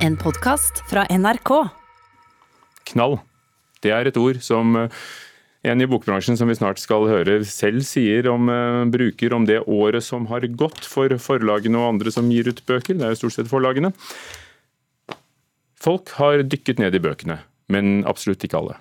[0.00, 1.50] En podkast fra NRK.
[2.88, 3.18] Knall.
[3.84, 5.00] Det er et ord som eh,
[5.68, 9.58] en i bokbransjen som vi snart skal høre selv sier om uh, bruker om det
[9.68, 12.96] året som har gått for forlagene og andre som gir ut bøker.
[12.96, 13.92] Det er jo stort sett forlagene.
[15.80, 17.36] Folk har dykket ned i bøkene,
[17.68, 18.78] men absolutt ikke alle.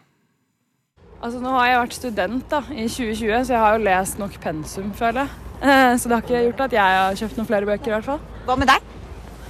[1.19, 4.39] Altså Nå har jeg vært student da, i 2020, så jeg har jo lest nok
[4.39, 5.51] pensum, føler jeg.
[5.67, 8.07] Eh, så det har ikke gjort at jeg har kjøpt noen flere bøker, i hvert
[8.07, 8.23] fall.
[8.47, 8.95] Hva med deg?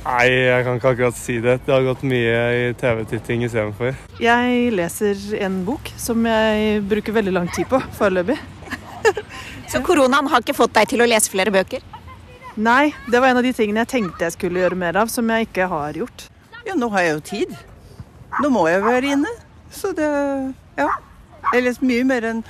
[0.06, 1.58] Nei, jeg kan ikke akkurat si det.
[1.66, 3.98] Det har gått mye i TV-titting istedenfor.
[4.24, 8.38] Jeg leser en bok som jeg bruker veldig lang tid på foreløpig.
[9.70, 11.84] Så koronaen har ikke fått deg til å lese flere bøker?
[12.60, 15.28] Nei, det var en av de tingene jeg tenkte jeg skulle gjøre mer av, som
[15.30, 16.26] jeg ikke har gjort.
[16.66, 17.54] Ja, nå har jeg jo tid.
[18.40, 19.36] Nå må jeg være inne.
[19.72, 20.08] Så det
[20.80, 20.90] Ja.
[21.54, 22.42] Jeg leser mye mer enn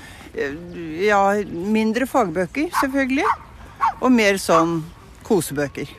[1.01, 1.19] Ja,
[1.49, 3.25] mindre fagbøker, selvfølgelig.
[3.99, 4.83] Og mer sånn
[5.25, 5.89] kosebøker.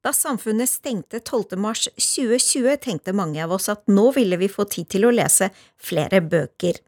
[0.00, 5.04] Da samfunnet stengte 12.3.2020, tenkte mange av oss at nå ville vi få tid til
[5.04, 6.78] å lese flere bøker.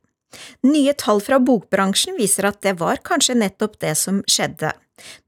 [0.64, 4.72] Nye tall fra bokbransjen viser at det var kanskje nettopp det som skjedde.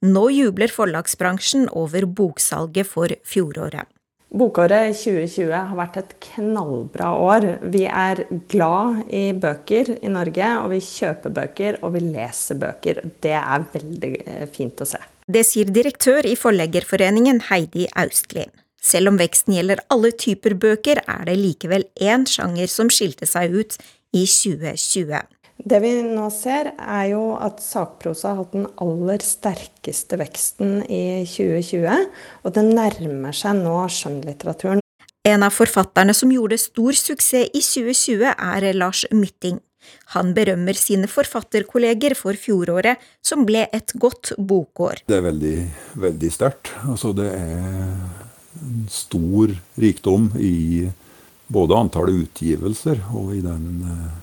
[0.07, 3.94] Nå jubler forlagsbransjen over boksalget for fjoråret.
[4.35, 7.45] Bokåret 2020 har vært et knallbra år.
[7.71, 12.99] Vi er glad i bøker i Norge, og vi kjøper bøker og vi leser bøker.
[13.23, 14.99] Det er veldig eh, fint å se.
[15.31, 18.49] Det sier direktør i Forleggerforeningen Heidi Austli.
[18.83, 23.55] Selv om veksten gjelder alle typer bøker, er det likevel én sjanger som skilte seg
[23.55, 23.79] ut
[24.11, 25.23] i 2020.
[25.65, 31.25] Det vi nå ser, er jo at sakprosa har hatt den aller sterkeste veksten i
[31.25, 32.09] 2020.
[32.45, 34.83] Og det nærmer seg nå skjønnlitteraturen.
[35.25, 39.63] En av forfatterne som gjorde stor suksess i 2020, er Lars Mytting.
[40.13, 45.05] Han berømmer sine forfatterkolleger for fjoråret, som ble et godt bokår.
[45.09, 45.57] Det er veldig,
[46.05, 46.75] veldig sterkt.
[46.85, 47.65] Altså, det er
[48.61, 50.91] en stor rikdom i
[51.53, 54.21] både antallet utgivelser og i den eh,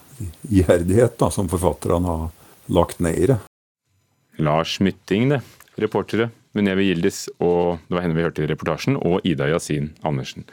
[0.50, 2.30] iherdighet da, som forfatterne har
[2.72, 3.40] lagt ned i det.
[4.42, 5.42] Lars Mytting, det.
[5.82, 10.46] Reportere Muneve Gildis, og det var henne vi hørte i reportasjen, og Ida Yasin Andersen.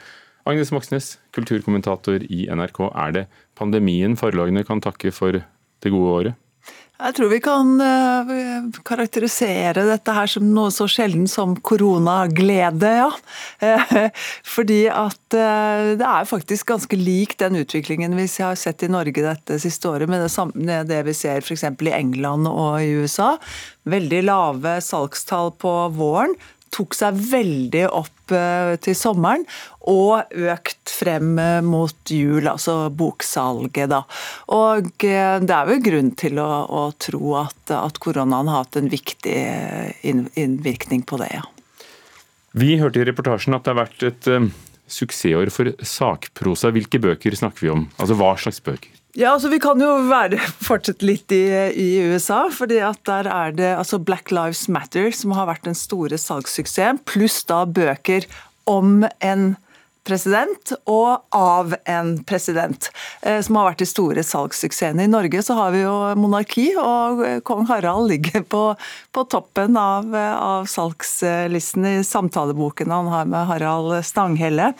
[0.47, 2.79] Agnes Moxnes, kulturkommentator i NRK.
[2.95, 3.25] Er det
[3.59, 6.39] pandemien forlagene kan takke for det gode året?
[6.99, 8.31] Jeg tror vi kan uh,
[8.83, 13.07] karakterisere dette her som noe så sjelden som koronaglede, ja.
[14.55, 19.23] Fordi at uh, det er faktisk ganske lik den utviklingen vi har sett i Norge
[19.23, 21.63] dette siste året, med det vi ser f.eks.
[21.63, 23.37] i England og i USA.
[23.87, 26.35] Veldig lave salgstall på våren
[26.73, 29.45] tok seg veldig opp eh, til sommeren,
[29.89, 34.03] og økt frem eh, mot jul, altså boksalget, da.
[34.55, 38.79] Og eh, det er vel grunn til å, å tro at, at, koronaen har hatt
[38.79, 39.37] en viktig
[40.03, 41.45] innvirkning på det, ja.
[42.57, 44.29] Vi hørte i reportasjen at det har vært et
[44.89, 46.71] suksessår for sakprosa.
[46.73, 47.85] Hvilke bøker snakker vi om?
[48.01, 48.98] Altså hva slags bøker?
[49.17, 50.37] Ja, altså Vi kan jo være,
[50.67, 51.43] fortsette litt i,
[51.73, 52.45] i, USA.
[52.53, 57.01] fordi at Der er det altså Black Lives Matter som har vært den store salgssuksessen,
[57.09, 58.27] pluss da bøker
[58.69, 59.55] om en
[60.09, 62.89] president og av en president,
[63.21, 65.05] eh, som har vært de store salgssuksessene.
[65.05, 68.63] I Norge så har vi jo monarki, og kong Harald ligger på,
[69.13, 74.73] på toppen av, av salgslisten i samtaleboken han har med Harald Stanghelle.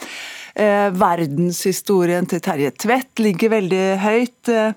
[0.60, 4.50] Eh, verdenshistorien til Terje Tvedt ligger veldig høyt.
[4.52, 4.74] Eh,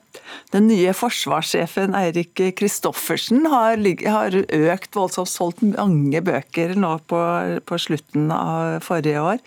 [0.54, 7.20] den nye forsvarssjefen Eirik Kristoffersen har, har, økt voldsomt, solgt mange bøker nå på,
[7.68, 9.44] på slutten av forrige år.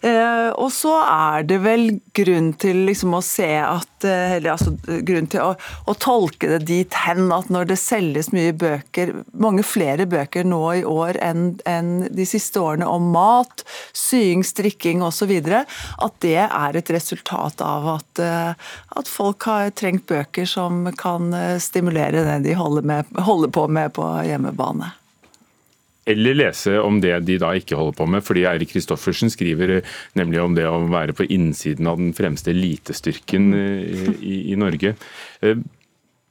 [0.00, 1.82] Eh, og så er det vel
[2.16, 4.72] grunn til liksom å se at eh, Eller altså
[5.04, 5.50] grunn til å,
[5.84, 10.62] å, tolke det dit hen at når det selges mye bøker, mange flere bøker nå
[10.78, 16.78] i år enn, enn de siste årene om mat, sying, strikking osv., at det er
[16.78, 21.28] et resultat av at, eh, at folk har trengt bøker som kan
[21.60, 24.94] stimulere det de holder, med, holder på med på hjemmebane.
[26.10, 28.24] Eller lese om det de da ikke holder på med.
[28.26, 32.52] fordi Eirik Kristoffersen skriver eh, nemlig om det å være på innsiden av den fremste
[32.54, 34.96] elitestyrken i, i, i Norge.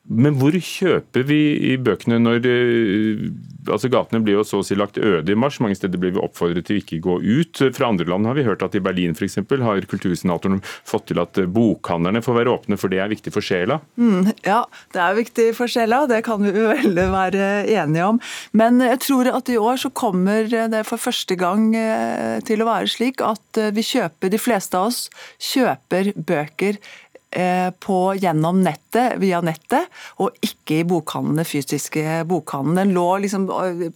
[0.09, 1.39] Eh, men hvor kjøper vi
[1.71, 3.25] i bøkene når eh,
[3.69, 5.59] altså Gatene blir jo så å si lagt øde i mars.
[5.61, 7.61] Mange steder blir vi oppfordret til ikke gå ut.
[7.75, 9.39] Fra andre land har vi hørt at i Berlin f.eks.
[9.49, 13.79] har kultursenatoren fått til at bokhandlerne får være åpne, for det er viktig for sjela.
[13.99, 14.63] Mm, ja,
[14.95, 18.21] det er viktig for sjela, det kan vi vel være enige om.
[18.57, 22.69] Men jeg tror at i år så kommer det for første gang eh, til å
[22.69, 25.05] være slik at vi kjøper, de fleste av oss
[25.51, 29.85] kjøper bøker eh, på, gjennom nettet, via nettet,
[30.17, 32.87] og ikke i bokhandlene, fysiske bokhandlene.
[32.87, 33.45] Den lå liksom,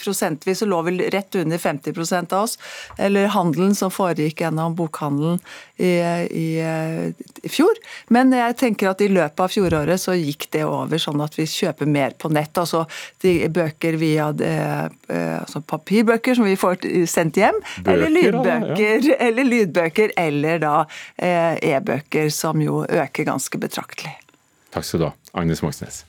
[0.02, 2.60] prosentvis så lå vel rett under 50% av oss,
[3.02, 5.42] eller handelen som foregikk gjennom bokhandelen
[5.78, 5.90] i,
[6.30, 6.48] i,
[7.44, 7.80] i, fjor.
[8.14, 11.48] Men jeg tenker at i løpet av fjoråret så gikk det over sånn at vi
[11.50, 12.58] kjøper mer på nett.
[12.62, 12.84] Altså
[13.24, 14.52] de bøker via de,
[15.40, 19.20] altså papirbøker som vi får sendt hjem, Bøker, eller lydbøker, ja.
[19.28, 20.76] eller lydbøker, eller da
[21.18, 24.16] e-bøker, som jo øker ganske betraktelig.
[24.74, 26.04] Takk skal du ha, Agnes Moxnes.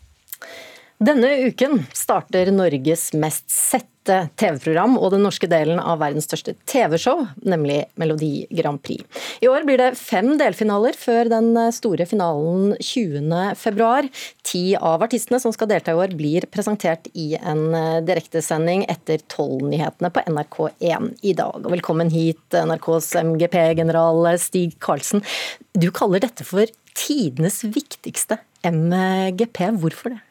[1.04, 7.26] Denne uken starter Norges mest sette TV-program og den norske delen av verdens største TV-show,
[7.44, 9.02] nemlig Melodi Grand Prix.
[9.44, 13.90] I år blir det fem delfinaler før den store finalen 20.2.
[14.48, 17.66] Ti av artistene som skal delta i år, blir presentert i en
[18.06, 21.58] direktesending etter Tolv-nyhetene på NRK1 i dag.
[21.66, 25.26] Og velkommen hit, NRKs MGP-general Stig Karlsen.
[25.76, 29.66] Du kaller dette for tidenes viktigste MGP.
[29.82, 30.22] Hvorfor det?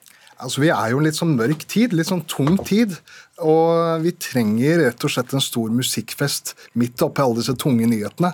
[0.44, 2.98] Altså, Vi er jo en litt sånn mørk tid, litt sånn tung tid.
[3.44, 8.34] Og vi trenger rett og slett en stor musikkfest midt oppi alle disse tunge nyhetene.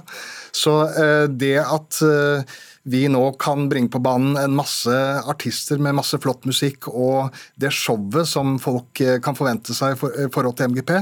[0.51, 2.57] Så eh, det at eh,
[2.89, 4.93] vi nå kan bringe på banen en masse
[5.29, 9.99] artister med masse flott musikk, og det showet som folk eh, kan forvente seg i
[9.99, 10.95] for, forhold til MGP,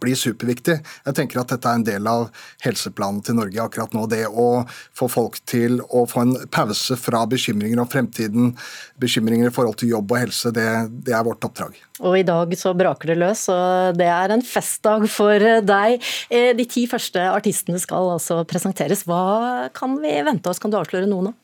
[0.00, 0.78] blir superviktig.
[1.06, 2.28] Jeg tenker at dette er en del av
[2.64, 4.06] helseplanen til Norge akkurat nå.
[4.10, 4.64] Det å
[4.96, 8.54] få folk til å få en pause fra bekymringer om fremtiden,
[9.00, 10.68] bekymringer i forhold til jobb og helse, det,
[11.06, 11.78] det er vårt oppdrag.
[12.00, 16.00] Og i dag så braker det løs, og det er en festdag for deg.
[16.32, 19.04] Eh, de ti første artistene skal altså presenteres.
[19.08, 20.62] Hva kan vi vente oss?
[20.62, 21.36] Kan du avsløre noe nå?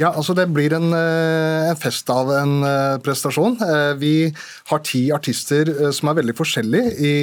[0.00, 3.58] Ja, altså Det blir en, eh, en, fest av en eh, prestasjon.
[3.60, 4.14] Eh, vi
[4.70, 7.14] har ti artister som er veldig forskjellige i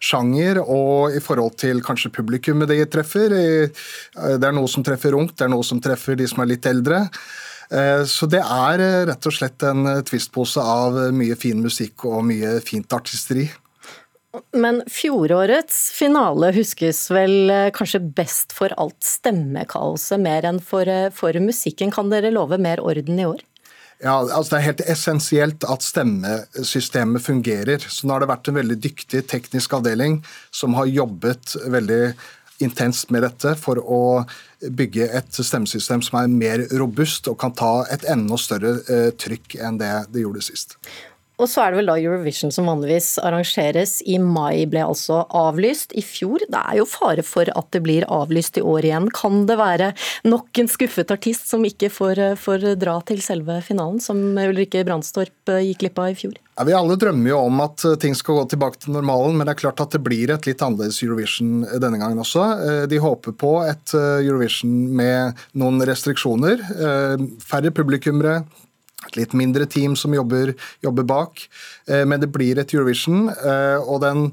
[0.00, 3.32] sjanger og i forhold til kanskje publikummet de treffer.
[3.32, 6.66] Det er noe som treffer ungt, det er noe som treffer de som er litt
[6.66, 7.06] eldre.
[8.04, 12.92] Så det er rett og slett en tvistpose av mye fin musikk og mye fint
[12.92, 13.46] artisteri.
[14.56, 21.10] Men fjorårets finale huskes vel eh, kanskje best for alt stemmekaoset, mer enn for, eh,
[21.12, 21.92] for musikken.
[21.92, 23.42] Kan dere love mer orden i år?
[24.02, 27.84] Ja, altså Det er helt essensielt at stemmesystemet fungerer.
[27.84, 32.14] Så Nå har det vært en veldig dyktig teknisk avdeling som har jobbet veldig
[32.62, 34.02] intenst med dette for å
[34.62, 39.58] bygge et stemmesystem som er mer robust og kan ta et enda større eh, trykk
[39.60, 40.78] enn det det gjorde sist.
[41.42, 45.96] Og så er det vel da Eurovision som vanligvis arrangeres i mai, ble altså avlyst
[45.98, 46.44] i fjor.
[46.46, 49.10] Det er jo fare for at det blir avlyst i år igjen.
[49.14, 49.90] Kan det være
[50.28, 55.56] nok en skuffet artist som ikke får, får dra til selve finalen, som Ulrikke Brandstorp
[55.66, 56.38] gikk glipp av i fjor?
[56.52, 59.54] Ja, vi alle drømmer jo om at ting skal gå tilbake til normalen, men det
[59.54, 62.44] er klart at det blir et litt annerledes Eurovision denne gangen også.
[62.62, 66.60] Eh, de håper på et eh, Eurovision med noen restriksjoner.
[66.60, 68.42] Eh, færre publikummere,
[69.08, 70.54] et litt mindre team som jobber,
[70.84, 71.46] jobber bak.
[71.88, 74.30] Eh, men det blir et Eurovision, eh, og den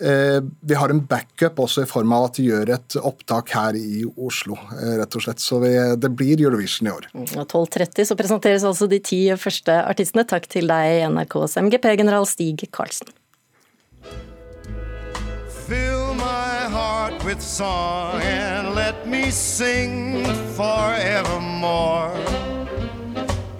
[0.00, 3.78] eh, vi har en backup også i form av at vi gjør et opptak her
[3.78, 5.42] i Oslo, rett og slett.
[5.42, 7.10] Så vi, det blir Eurovision i år.
[7.36, 10.26] 12.30 så presenteres altså de ti første artistene.
[10.28, 13.14] Takk til deg, NRKs MGP-general Stig Karlsen.
[15.66, 20.22] Fill my heart with song and let me sing
[20.54, 22.45] forevermore.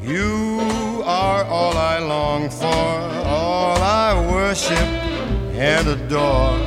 [0.06, 2.66] You are all I long for,
[3.26, 4.88] all I worship
[5.58, 6.58] and adore.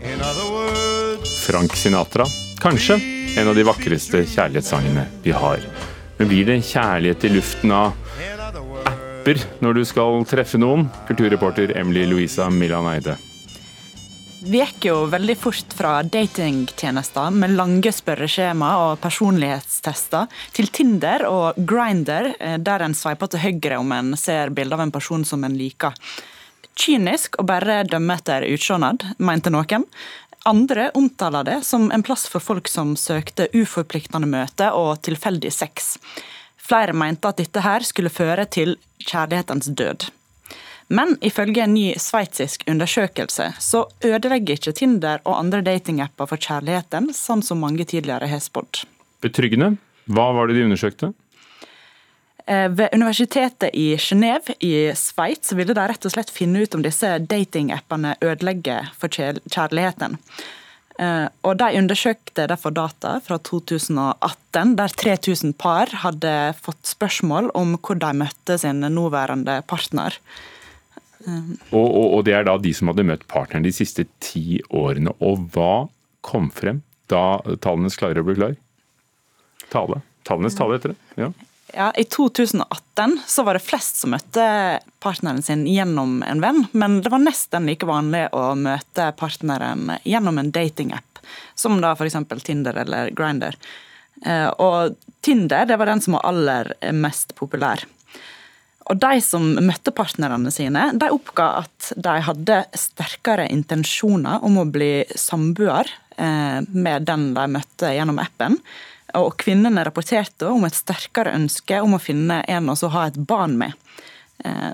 [0.00, 2.24] In other words Frank Sinatra.
[2.60, 2.96] Kanskje
[3.36, 5.60] en av de vakreste kjærlighetssangene vi har.
[6.16, 7.92] Men blir det kjærlighet i luften av
[9.22, 10.88] apper når du skal treffe noen?
[11.06, 13.14] Kulturreporter Emily Louisa Milan Eide.
[14.42, 21.60] Vi gikk jo veldig fort fra datingtjenester med lange spørreskjema og personlighetstester, til Tinder og
[21.62, 25.44] Grinder, eh, der en sveiper til høyre om en ser bilde av en person som
[25.46, 25.94] en liker.
[26.74, 29.84] Kynisk og bare dømme etter utseendet, mente noen.
[30.44, 35.94] Andre omtaler det som en plass for folk som søkte uforpliktende møte og tilfeldig sex.
[36.58, 38.74] Flere mente at dette her skulle føre til
[39.06, 40.10] kjærlighetens død.
[40.92, 47.10] Men ifølge en ny sveitsisk undersøkelse så ødelegger ikke Tinder og andre datingapper for kjærligheten,
[47.16, 48.84] sånn som mange tidligere har spådd.
[49.24, 49.76] Betryggende.
[50.12, 51.12] Hva var det de undersøkte?
[52.46, 56.82] Eh, ved universitetet i Genéve i Sveits ville de rett og slett finne ut om
[56.84, 60.18] disse datingappene ødelegger for kjærligheten.
[60.98, 67.78] Eh, og De undersøkte derfor data fra 2018, der 3000 par hadde fått spørsmål om
[67.78, 70.18] hvor de møtte sin nåværende partner.
[71.26, 75.14] Og, og, og, det er da de som hadde møtt partneren de siste ti årene.
[75.24, 75.86] Og hva
[76.26, 78.58] kom frem da tallenes klarer ble klar?
[79.72, 80.02] Tale?
[80.26, 81.00] Tallenes tale etter det.
[81.20, 81.32] Ja.
[81.74, 84.44] Ja, I 2018 så var det flest som møtte
[85.00, 90.36] partneren sin gjennom en venn, men det var nesten like vanlig å møte partneren gjennom
[90.42, 91.22] en datingapp,
[91.56, 92.18] som da f.eks.
[92.44, 93.56] Tinder eller Grinder.
[94.20, 97.86] Eh, og Tinder det var den som var aller mest populær.
[98.90, 104.68] Og De som møtte partnerne sine, de oppga at de hadde sterkere intensjoner om å
[104.68, 108.58] bli samboer eh, med den de møtte gjennom appen.
[109.18, 113.58] Og kvinnene rapporterte om et sterkere ønske om å finne en å ha et barn
[113.60, 113.76] med.
[114.44, 114.72] Eh,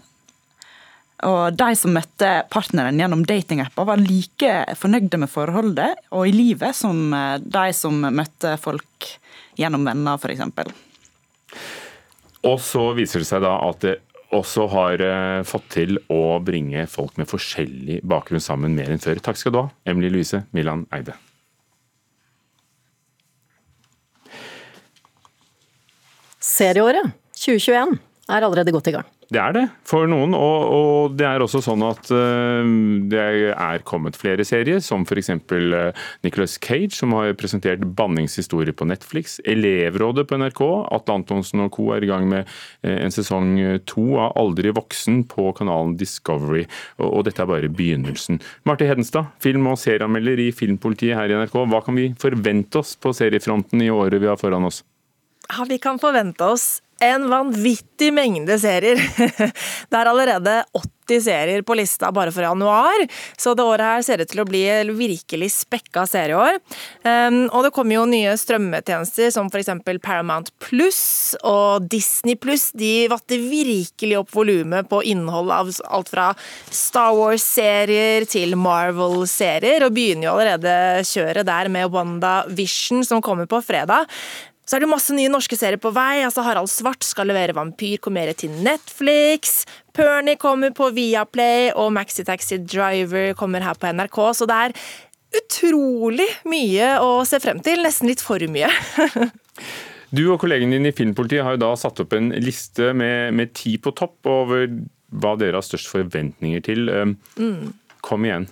[1.28, 6.76] og De som møtte partneren gjennom datingapper, var like fornøyde med forholdet og i livet
[6.78, 9.10] som eh, de som møtte folk
[9.58, 10.46] gjennom venner, f.eks.
[12.46, 13.96] Og så viser det seg da at det
[14.36, 19.20] også har eh, fått til å bringe folk med forskjellig bakgrunn sammen mer enn før.
[19.24, 21.16] Takk skal du ha, Emilie Louise Milan Eide.
[26.44, 29.06] Serieåret 2021 er allerede godt i gang.
[29.28, 32.64] Det er det for noen, og, og det er også sånn at uh,
[33.12, 33.20] det
[33.52, 35.30] er kommet flere serier, som f.eks.
[35.52, 35.92] Uh,
[36.24, 39.36] Nicholas Cage, som har presentert banningshistorie på Netflix.
[39.48, 40.62] Elevrådet på NRK,
[40.96, 41.90] Atle Antonsen og co.
[41.96, 43.52] er i gang med uh, en sesong
[43.88, 46.64] to av Aldri voksen på kanalen Discovery,
[46.96, 48.40] og, og dette er bare begynnelsen.
[48.68, 51.60] Marte Hedenstad, film- og serieanmelder i Filmpolitiet her i NRK.
[51.68, 54.84] Hva kan vi forvente oss på seriefronten i året vi har foran oss?
[55.48, 58.98] Ja, Vi kan forvente oss en vanvittig mengde serier.
[59.90, 63.06] Det er allerede 80 serier på lista bare for januar,
[63.40, 64.60] så det året her ser ut til å bli
[64.98, 66.58] virkelig spekka serieår.
[67.48, 69.70] Og det kommer jo nye strømmetjenester som f.eks.
[70.04, 72.68] Paramount Pluss og Disney Pluss.
[72.76, 76.28] De vatter virkelig opp volumet på innhold av alt fra
[76.68, 83.48] Star Wars-serier til Marvel-serier, og begynner jo allerede kjøret der med Wanda Vision som kommer
[83.48, 84.12] på fredag.
[84.68, 86.20] Så er det masse nye norske serier på vei.
[86.26, 89.62] altså Harald Svart skal levere Vampyrkomere til Netflix.
[89.96, 94.18] Pernie kommer på Viaplay, og Maxi Taxi Driver kommer her på NRK.
[94.36, 94.76] Så det er
[95.40, 97.80] utrolig mye å se frem til.
[97.86, 98.68] Nesten litt for mye.
[100.16, 103.56] du og kollegen din i Filmpolitiet har jo da satt opp en liste med, med
[103.56, 104.68] ti på topp over
[105.08, 106.92] hva dere har størst forventninger til.
[107.40, 107.72] Mm.
[108.04, 108.50] Kom igjen.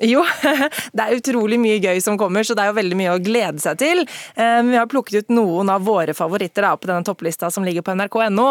[0.00, 0.22] Jo,
[0.96, 3.60] det er utrolig mye gøy som kommer, så det er jo veldig mye å glede
[3.62, 4.02] seg til.
[4.34, 7.94] Eh, vi har plukket ut noen av våre favoritter på denne topplista som ligger på
[7.96, 8.46] nrk.no.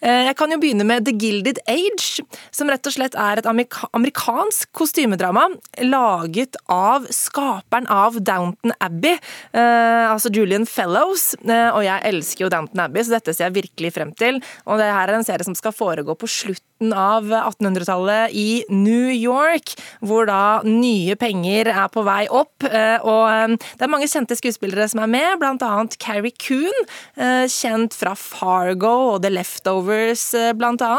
[0.00, 3.48] eh, Jeg kan jo begynne med The Gilded Age, som rett og slett er et
[3.50, 5.48] amerikansk kostymedrama
[5.86, 9.18] laget av skaperen av Downton Abbey,
[9.52, 11.32] eh, altså Julian Fellows.
[11.40, 14.42] Og jeg elsker jo Downton Abbey, så dette ser jeg virkelig frem til.
[14.66, 19.10] Og det her er en serie som skal foregå på slutten av 1800-tallet i New
[19.12, 22.64] York, hvor da nye penger er på vei opp.
[22.64, 25.84] Eh, og eh, det er mange kjente skuespillere som er med, bl.a.
[26.00, 26.88] Carrie Coon,
[27.20, 30.96] eh, kjent fra Fargo og The Leftovers, bl.a.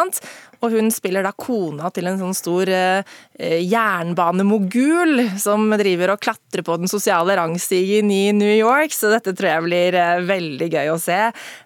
[0.62, 3.02] Og hun spiller da kona til en sånn stor eh,
[3.66, 9.50] jernbanemogul som driver og klatrer på den sosiale rangstigen i New York, så dette tror
[9.50, 11.20] jeg blir eh, veldig gøy å se.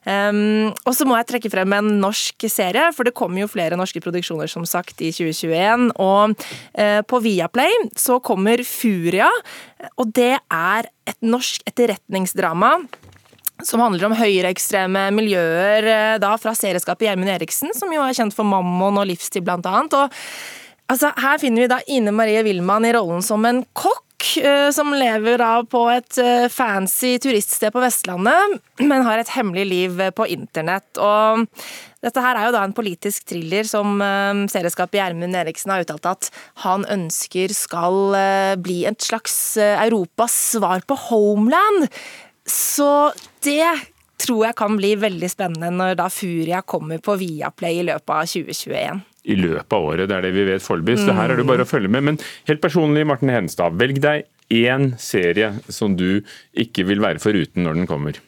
[0.08, 3.80] Um, og så må jeg trekke frem en norsk serie, for det kommer jo flere
[3.80, 5.90] norske produksjoner som sagt i 2021.
[6.00, 6.36] Og
[6.80, 9.30] eh, på Viaplay så kommer Furia,
[10.00, 12.78] og det er et norsk etterretningsdrama
[13.64, 18.36] som handler om høyreekstreme miljøer eh, da fra serieskapet Gjermund Eriksen, som jo er kjent
[18.36, 19.96] for Mammon og Livstid, blant annet.
[19.96, 20.26] Og,
[20.92, 24.92] altså, her finner vi da Ine Marie Wilman i rollen som en kokk eh, som
[24.96, 30.28] lever av på et eh, fancy turiststed på Vestlandet, men har et hemmelig liv på
[30.36, 30.92] internett.
[31.00, 31.48] Og
[32.06, 33.98] dette her er jo da en politisk thriller som
[34.52, 36.28] serieskapet Gjermund Eriksen har uttalt at
[36.62, 38.14] han ønsker skal
[38.62, 41.88] bli et slags Europas svar på Homeland.
[42.46, 43.12] Så
[43.46, 43.66] det
[44.22, 48.30] tror jeg kan bli veldig spennende når da Furia kommer på Viaplay i løpet av
[48.30, 49.02] 2021.
[49.26, 51.00] I løpet av året, det er det vi vet foreløpig.
[51.02, 52.06] Så her er det bare å følge med.
[52.12, 56.22] Men helt personlig, Marten Henstad, velg deg én serie som du
[56.54, 58.22] ikke vil være foruten når den kommer.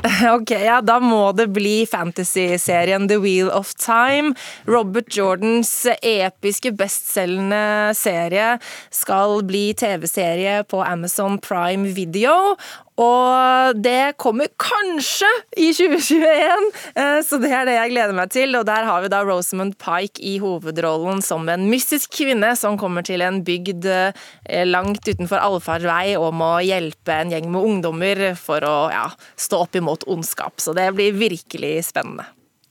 [0.36, 4.34] Ok, ja, Da må det bli fantasy-serien The Wheel of Time.
[4.70, 5.72] Robert Jordans
[6.02, 8.56] episke, bestselgende serie
[8.94, 12.56] skal bli TV-serie på Amazon Prime Video.
[13.00, 16.66] Og det kommer kanskje i 2021,
[17.00, 18.56] eh, så det er det jeg gleder meg til.
[18.58, 23.06] Og der har vi da Rosamund Pike i hovedrollen som en mystisk kvinne som kommer
[23.06, 28.66] til en bygd eh, langt utenfor allfarvei og må hjelpe en gjeng med ungdommer for
[28.68, 29.06] å ja,
[29.40, 30.60] stå opp imot ondskap.
[30.60, 32.28] Så det blir virkelig spennende.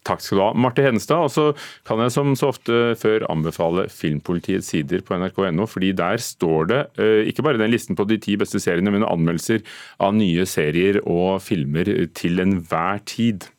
[0.08, 1.28] Takk skal du ha, Marte Hedenstad.
[1.28, 1.46] Og så
[1.88, 6.82] kan jeg som så ofte før anbefale Filmpolitiets sider på nrk.no, fordi der står det
[7.02, 9.64] eh, ikke bare den listen på de ti beste seriene, men anmeldelser
[10.00, 13.50] av nye serier og filmer til enhver tid.